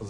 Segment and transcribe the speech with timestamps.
[0.00, 0.04] On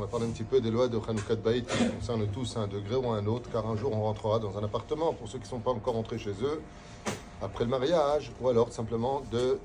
[0.00, 2.66] va parler un petit peu des lois de Chanoukat Bait qui concernent tous à un
[2.66, 5.38] degré ou à un autre, car un jour on rentrera dans un appartement pour ceux
[5.38, 6.60] qui ne sont pas encore rentrés chez eux
[7.40, 9.60] après le mariage, ou alors simplement de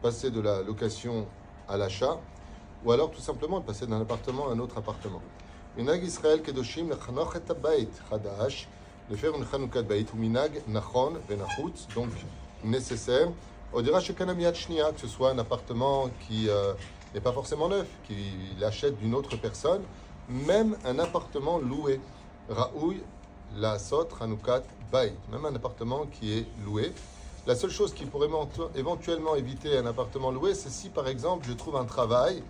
[0.00, 1.26] passer de la location
[1.68, 2.18] à l'achat,
[2.86, 5.20] ou alors tout simplement de passer d'un appartement à un autre appartement.
[5.76, 7.88] Minag Israël Kedoshim et Bait
[9.14, 12.08] faire une Chanoukat Bait, ou Minag Nachon Venachutz, donc
[12.64, 13.28] nécessaire.
[13.76, 16.74] On dira chez Kanamiat Shnia, que ce soit un appartement qui euh,
[17.12, 19.82] n'est pas forcément neuf, qu'il achète d'une autre personne,
[20.28, 22.00] même un appartement loué.
[22.48, 23.02] Raoui,
[23.56, 26.92] la Sot, Hanoukat, Bait, même un appartement qui est loué.
[27.48, 28.28] La seule chose qui pourrait
[28.76, 32.44] éventuellement éviter un appartement loué, c'est si par exemple je trouve un travail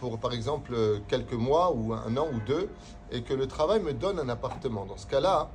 [0.00, 0.74] pour par exemple
[1.06, 2.68] quelques mois ou un an ou deux
[3.12, 4.84] et que le travail me donne un appartement.
[4.84, 5.48] Dans ce cas-là,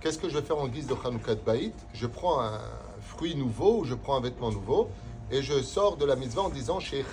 [0.00, 2.58] qu'est-ce que je vais faire en guise de Hanoukat Bait Je prends un
[3.08, 4.88] fruit nouveau ou je prends un vêtement nouveau
[5.30, 7.04] et je sors de la mitzvah en disant chez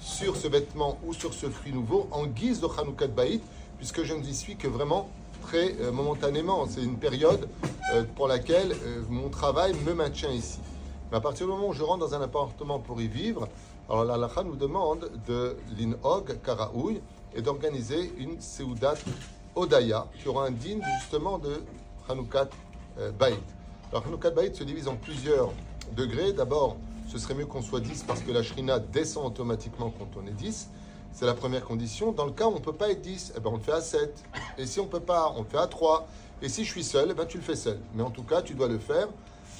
[0.00, 3.40] sur ce vêtement ou sur ce fruit nouveau en guise de Hanoukat Bait
[3.78, 5.08] puisque je n'y suis que vraiment
[5.42, 6.66] très euh, momentanément.
[6.66, 7.48] C'est une période
[7.92, 10.58] euh, pour laquelle euh, mon travail me maintient ici.
[11.10, 13.48] Mais à partir du moment où je rentre dans un appartement pour y vivre,
[13.88, 17.00] alors la lacha nous demande de l'inhog karaoui
[17.34, 18.94] et d'organiser une seudat
[19.54, 21.62] odaya qui aura un digne justement de
[22.08, 22.48] Hanoukat
[23.18, 23.38] Bait.
[23.90, 25.52] Alors Hanoukat Bait se divise en plusieurs
[25.96, 26.32] degrés.
[26.32, 26.76] D'abord,
[27.08, 30.32] ce serait mieux qu'on soit 10 parce que la shrina descend automatiquement quand on est
[30.32, 30.68] 10.
[31.12, 32.12] C'est la première condition.
[32.12, 33.72] Dans le cas où on ne peut pas être 10, eh ben on le fait
[33.72, 34.24] à 7.
[34.58, 36.08] Et si on ne peut pas, on le fait à 3.
[36.42, 37.78] Et si je suis seul, eh ben tu le fais seul.
[37.94, 39.08] Mais en tout cas, tu dois le faire.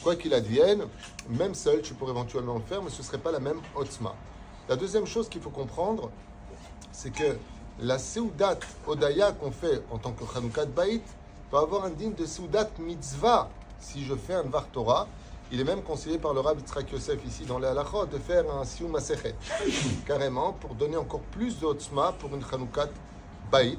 [0.03, 0.83] Quoi qu'il advienne,
[1.31, 4.15] même seul, tu pourrais éventuellement le faire, mais ce ne serait pas la même otzma.
[4.69, 6.11] La deuxième chose qu'il faut comprendre,
[6.93, 7.37] c'est que
[7.81, 11.01] la Seudat Odaya qu'on fait en tant que Chanukah Bait
[11.61, 15.07] avoir un digne de Seudat Mitzvah si je fais un Dvar Torah.
[15.53, 18.45] Il est même conseillé par le Rabbi Yitzhak Yosef ici dans les halachot de faire
[18.51, 19.35] un Sium Masechet,
[20.07, 22.89] carrément pour donner encore plus d'otzma pour une Chanoukat
[23.53, 23.77] Bait,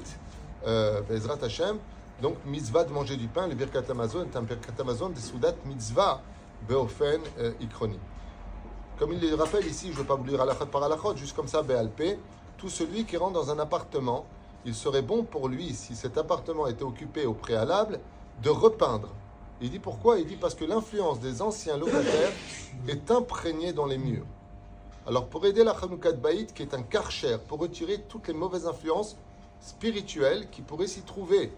[0.66, 1.78] euh, Bezrat Hashem.
[2.22, 5.54] Donc, mitzvah de manger du pain, le Birkat Amazon est un Birkat Amazon de Soudat
[5.66, 6.22] mitzvah
[6.66, 7.98] Beofen euh, Ikroni.
[8.98, 11.36] Comme il le rappelle ici, je ne veux pas vous lire halachot par halachot, juste
[11.36, 12.18] comme ça, Béalpé,
[12.56, 14.24] tout celui qui rentre dans un appartement,
[14.66, 18.00] il serait bon pour lui, si cet appartement était occupé au préalable,
[18.42, 19.08] de repeindre.
[19.60, 20.18] Il dit pourquoi?
[20.18, 22.32] Il dit parce que l'influence des anciens locataires
[22.88, 24.26] est imprégnée dans les murs.
[25.06, 28.66] Alors pour aider la Hanoukat Baït, qui est un karcher, pour retirer toutes les mauvaises
[28.66, 29.16] influences
[29.60, 31.52] spirituelles qui pourraient s'y trouver,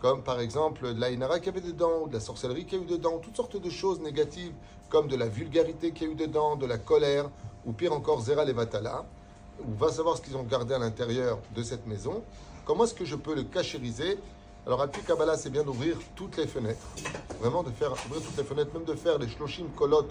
[0.00, 2.84] comme par exemple de la inara qu'il avait dedans, de la sorcellerie qu'il y a
[2.84, 4.52] eu dedans, toutes sortes de choses négatives,
[4.90, 7.30] comme de la vulgarité qu'il y a eu dedans, de la colère,
[7.64, 9.06] ou pire encore Zera Levatala,
[9.60, 12.22] on va savoir ce qu'ils ont gardé à l'intérieur de cette maison.
[12.64, 14.18] Comment est-ce que je peux le cachériser?
[14.66, 16.86] Alors, à c'est bien d'ouvrir toutes les fenêtres.
[17.40, 20.06] Vraiment de faire ouvrir toutes les fenêtres, même de faire les shloshim kolot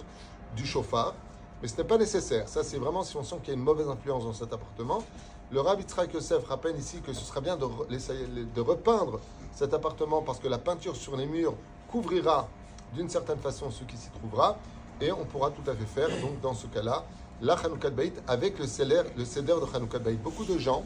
[0.54, 1.14] du chauffard.
[1.62, 2.48] Mais ce n'est pas nécessaire.
[2.48, 5.02] Ça, c'est vraiment si on sent qu'il y a une mauvaise influence dans cet appartement.
[5.50, 9.20] Le Rabbi Tzrak Yosef rappelle ici que ce sera bien de, de repeindre
[9.54, 11.54] cet appartement parce que la peinture sur les murs
[11.90, 12.48] couvrira
[12.94, 14.58] d'une certaine façon ce qui s'y trouvera.
[15.00, 17.04] Et on pourra tout à fait faire, donc dans ce cas-là,
[17.42, 20.14] la Chanukah Beit avec le céder, le de Chanukah Beit.
[20.14, 20.84] Beaucoup de gens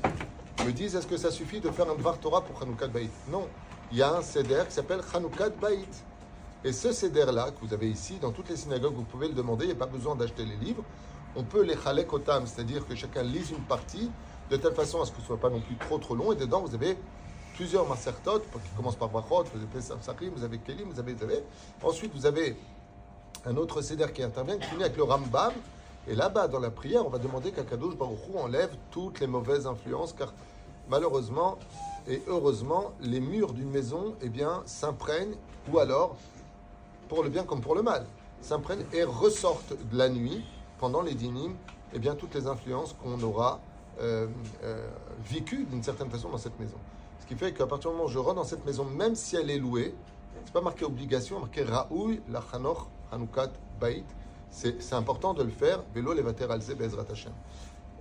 [0.65, 3.47] me disent est-ce que ça suffit de faire un Dvar Torah pour Hanoukat Baït Non,
[3.93, 6.05] il y a un Seder qui s'appelle Hanoukat Baït.
[6.65, 9.67] Et ce Seder-là, que vous avez ici, dans toutes les synagogues, vous pouvez le demander,
[9.67, 10.83] il n'y a pas besoin d'acheter les livres.
[11.37, 14.11] On peut les chalek otam, c'est-à-dire que chacun lise une partie,
[14.51, 16.33] de telle façon à ce que ce ne soit pas non plus trop trop long.
[16.33, 16.97] Et dedans, vous avez
[17.55, 19.99] plusieurs masertot, qui commencent par Brachot, vous avez Pesach
[20.35, 21.45] vous avez Kelim, vous avez, vous avez.
[21.83, 22.57] Ensuite, vous avez
[23.45, 25.53] un autre Seder qui intervient, qui finit avec le Rambam.
[26.09, 30.13] Et là-bas, dans la prière, on va demander qu'Akadosh Baruch enlève toutes les mauvaises influences,
[30.13, 30.33] car
[30.89, 31.59] malheureusement
[32.09, 35.35] et heureusement, les murs d'une maison eh bien, s'imprègnent,
[35.73, 36.17] ou alors,
[37.09, 38.07] pour le bien comme pour le mal,
[38.41, 40.45] s'imprègnent et ressortent de la nuit,
[40.79, 41.57] pendant les dynimes,
[41.93, 43.61] eh bien, toutes les influences qu'on aura
[44.01, 44.29] euh,
[44.63, 44.89] euh,
[45.25, 46.77] vécues d'une certaine façon dans cette maison.
[47.21, 49.35] Ce qui fait qu'à partir du moment où je rentre dans cette maison, même si
[49.35, 49.95] elle est louée,
[50.45, 53.51] c'est pas marqué obligation, marqué Raoui, la Chanoch, Hanoukat,
[53.81, 54.05] Bait.
[54.57, 55.85] C'est important de le faire.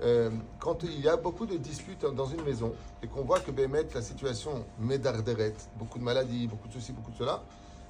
[0.01, 2.73] Euh, quand il y a beaucoup de disputes dans une maison
[3.03, 7.11] et qu'on voit que Bémet, la situation médarderet, beaucoup de maladies, beaucoup de ceci, beaucoup
[7.11, 7.43] de cela,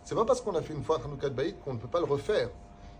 [0.03, 2.06] c'est pas parce qu'on a fait une fois Hanoukat Baït qu'on ne peut pas le
[2.06, 2.50] refaire.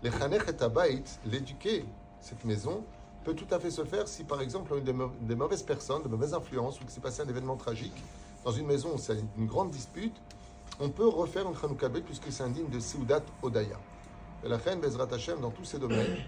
[0.04, 1.84] Les Chanech et Baït, l'éduquer,
[2.20, 2.84] cette maison,
[3.24, 6.08] peut tout à fait se faire si par exemple on a des, mauvaises personnes, de
[6.08, 8.00] mauvaises influences, ou qu'il s'est passé un événement tragique
[8.44, 10.14] dans une maison où c'est une grande dispute,
[10.78, 13.78] on peut refaire une Hanoukat Baït puisque c'est indigne de Seudat Odaya.
[14.46, 16.18] Et la reine Bezrat Hashem, dans tous ces domaines,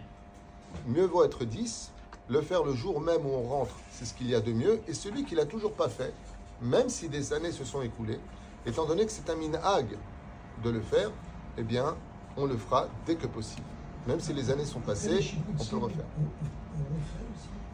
[0.88, 1.93] mieux vaut être 10
[2.29, 4.81] le faire le jour même où on rentre, c'est ce qu'il y a de mieux.
[4.88, 6.12] Et celui qui l'a toujours pas fait,
[6.61, 8.19] même si des années se sont écoulées,
[8.67, 9.97] étant donné que c'est un minhag
[10.65, 11.12] de le faire,
[11.59, 11.97] eh bien,
[12.37, 13.62] on le fera dès que possible.
[14.09, 16.05] Même si les années sont passées, on peut le refaire.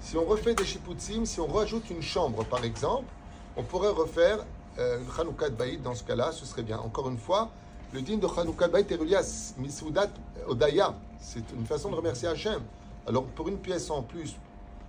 [0.01, 3.09] Si on refait des shiputzim, si on rajoute une chambre par exemple,
[3.57, 4.45] on pourrait refaire
[4.79, 6.79] euh, une de Baïd dans ce cas-là, ce serait bien.
[6.79, 7.51] Encore une fois,
[7.95, 9.23] le din de Hanouka Baïd est relié à
[9.57, 10.11] Misoudat
[10.49, 10.95] Odaya.
[11.21, 12.61] C'est une façon de remercier Hachem.
[13.07, 14.35] Alors pour une pièce en plus,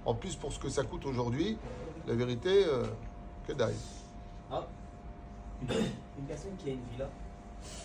[0.06, 1.56] en plus pour ce que ça coûte aujourd'hui,
[2.08, 2.84] la vérité, euh,
[3.48, 3.76] que d'ailleurs.
[4.52, 4.66] Ah,
[5.70, 7.08] une personne qui a une villa,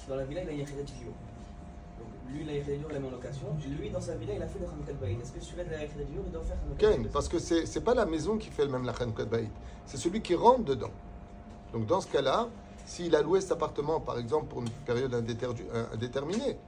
[0.08, 1.12] dans la villa il a une Yechidat Dio.
[1.98, 3.46] Donc lui, la Yechidat Dio, il la met en location.
[3.78, 5.20] Lui, dans sa villa, il a fait le Hanouka Baïd.
[5.20, 7.66] Est-ce que celui-là de la Yechidat Dio, il doit faire Hanouka Baïd parce que c'est
[7.66, 9.50] c'est pas la maison qui fait le même la Hanouka Baïd,
[9.84, 10.92] c'est celui qui rentre dedans.
[11.74, 12.48] Donc dans ce cas-là,
[12.90, 15.46] s'il a loué cet appartement, par exemple, pour une période indéter-
[15.92, 16.58] indéterminée,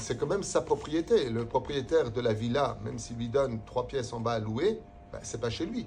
[0.00, 1.30] c'est quand même sa propriété.
[1.30, 4.80] Le propriétaire de la villa, même s'il lui donne trois pièces en bas à louer,
[5.12, 5.86] ben, c'est pas chez lui.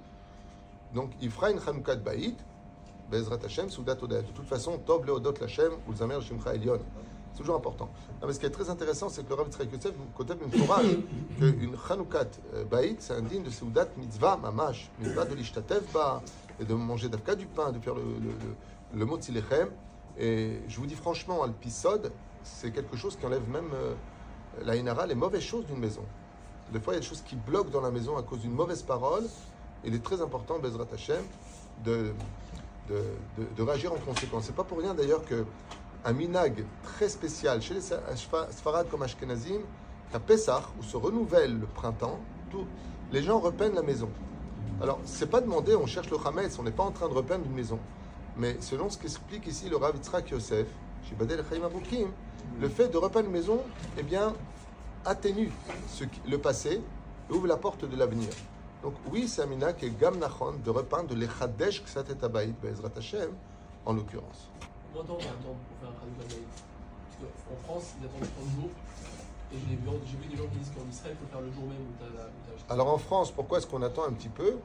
[0.95, 2.35] Donc il fera une Hanouka de Baïd,
[3.11, 4.21] Bezrat Hashem, Soudat Odeh.
[4.21, 6.79] De toute façon, Tov Leodot Lachem, ou Zamer Shimcha Elion.
[7.33, 7.89] C'est toujours important.
[8.25, 10.81] Mais ce qui est très intéressant, c'est que le Rav Yitzhak Yosef côté une Torah
[11.39, 15.83] qu'une Hanoukat euh, Baïd, c'est un digne de Soudat Mitzvah Mamash, Mitzvah de l'Ishtatev
[16.59, 18.01] et de manger d'Afka du pain, de faire le,
[18.93, 19.69] le mot Tzilechem.
[20.17, 22.11] Et je vous dis franchement, Alpisod,
[22.43, 23.93] c'est quelque chose qui enlève même euh,
[24.63, 26.03] la Inara, les mauvaises choses d'une maison.
[26.71, 28.53] Des fois, il y a des choses qui bloquent dans la maison à cause d'une
[28.53, 29.23] mauvaise parole.
[29.83, 31.21] Il est très important, Bezrat Hashem,
[31.83, 32.13] de,
[32.89, 33.01] de,
[33.55, 34.45] de, réagir en conséquence.
[34.45, 35.45] C'est pas pour rien d'ailleurs que
[36.05, 39.61] un minag très spécial chez les Sfarad comme Ashkenazim,
[40.11, 42.19] qu'à Pessah, où se renouvelle le printemps,
[42.51, 42.65] tout,
[43.11, 44.09] les gens repeignent la maison.
[44.81, 47.45] Alors, c'est pas demandé, on cherche le Hametz, on n'est pas en train de repeindre
[47.45, 47.79] une maison.
[48.37, 50.67] Mais selon ce qu'explique ici le Rav Yitzhak Yosef,
[52.59, 53.59] le fait de repeindre une maison,
[53.97, 54.33] eh bien,
[55.05, 55.51] atténue
[55.87, 56.81] ce le passé
[57.29, 58.29] et ouvre la porte de l'avenir.
[58.81, 63.29] Donc oui, minag qui est Gam Nachon de repeindre de l'Echadesh Ksatet Abayit Be'ezrat Hashem,
[63.85, 64.49] en l'occurrence.
[64.93, 66.47] Combien de temps on attend pour faire un Hanouka Baïd
[67.21, 68.69] Parce qu'en France, ils attendent 30 jours.
[69.53, 71.63] Et j'ai vu, vu des gens qui disent qu'en Israël, il faut faire le jour
[71.63, 72.65] même où tu as, acheté.
[72.69, 74.55] Alors en France, pourquoi est-ce qu'on attend un petit peu?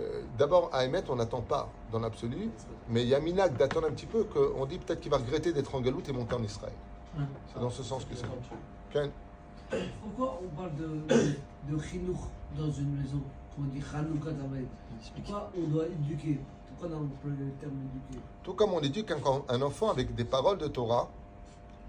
[0.00, 2.50] Euh, D'abord, à émettre, on n'attend pas dans l'absolu,
[2.88, 5.74] mais il y a d'attendre un petit peu, qu'on dit peut-être qu'il va regretter d'être
[5.74, 6.72] en galoute et monter en Israël.
[7.52, 8.26] C'est dans ce sens que c'est.
[8.92, 9.10] Ken
[10.02, 11.76] Pourquoi on parle de, de,
[12.56, 13.20] dans une maison
[13.56, 14.30] Quand on dit Hanouka
[15.16, 16.38] Pourquoi on doit éduquer?
[16.68, 18.22] Pourquoi on emploie le terme éduquer?
[18.44, 19.18] Tout comme on éduque un,
[19.48, 21.10] un enfant avec des paroles de Torah,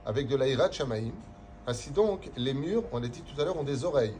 [0.05, 1.13] avec de l'Aïrat Shamaïm,
[1.67, 4.15] ainsi donc, les murs, on l'a dit tout à l'heure, ont des oreilles.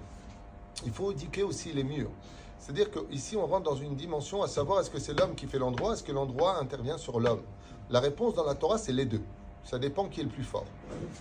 [0.85, 2.11] Il faut éduquer aussi les murs.
[2.59, 5.59] C'est-à-dire qu'ici, on rentre dans une dimension à savoir est-ce que c'est l'homme qui fait
[5.59, 7.41] l'endroit, est-ce que l'endroit intervient sur l'homme
[7.89, 9.21] La réponse dans la Torah, c'est les deux.
[9.63, 10.65] Ça dépend qui est le plus fort.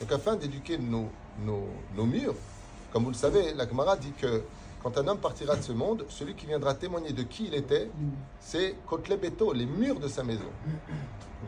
[0.01, 1.09] Donc, afin d'éduquer nos,
[1.45, 2.35] nos, nos murs,
[2.93, 4.43] comme vous le savez, la Gemara dit que
[4.83, 7.91] quand un homme partira de ce monde, celui qui viendra témoigner de qui il était,
[8.41, 10.45] c'est Kotle Beto, les murs de sa maison.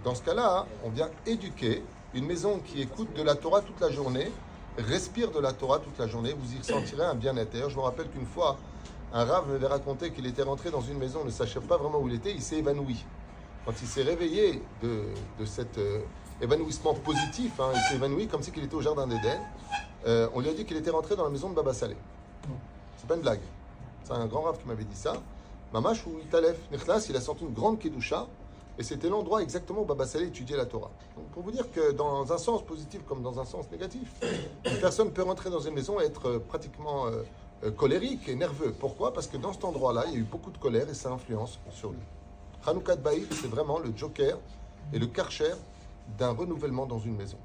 [0.05, 1.83] Dans ce cas-là, on vient éduquer
[2.15, 4.31] une maison qui écoute de la Torah toute la journée,
[4.79, 7.69] respire de la Torah toute la journée, vous y ressentirez un bien-être.
[7.69, 8.57] Je me rappelle qu'une fois,
[9.13, 12.09] un rave m'avait raconté qu'il était rentré dans une maison, ne sachant pas vraiment où
[12.09, 13.05] il était, il s'est évanoui.
[13.65, 15.05] Quand il s'est réveillé de,
[15.45, 16.01] cet euh,
[16.41, 19.41] évanouissement positif, hein, il s'est évanoui comme si qu'il était au jardin d'Éden,
[20.07, 21.97] euh, on lui a dit qu'il était rentré dans la maison de Baba Saleh.
[22.97, 23.41] C'est pas une blague.
[24.05, 25.15] C'est un grand rave qui m'avait dit ça.
[25.73, 28.27] Mamash ou Italef Nikhlas, il a senti une grande kedusha,
[28.79, 30.91] et c'était l'endroit exactement où Baba Saleh étudiait la Torah.
[31.17, 34.09] Donc pour vous dire que dans un sens positif comme dans un sens négatif,
[34.65, 37.07] une personne peut rentrer dans une maison et être euh, pratiquement
[37.63, 38.73] euh, colérique et nerveux.
[38.73, 39.13] Pourquoi?
[39.13, 41.59] Parce que dans cet endroit-là, il y a eu beaucoup de colère et ça influence
[41.71, 41.99] sur lui.
[42.67, 44.39] Hanoukat Baït, c'est vraiment le joker
[44.93, 45.53] et le karcher
[46.19, 47.37] d'un renouvellement dans une maison.